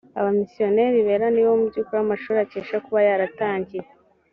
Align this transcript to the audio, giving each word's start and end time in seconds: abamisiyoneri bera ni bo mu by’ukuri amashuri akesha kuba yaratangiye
abamisiyoneri 0.19 1.05
bera 1.07 1.27
ni 1.31 1.41
bo 1.45 1.51
mu 1.59 1.65
by’ukuri 1.69 1.99
amashuri 2.03 2.37
akesha 2.45 2.75
kuba 2.85 2.99
yaratangiye 3.07 3.85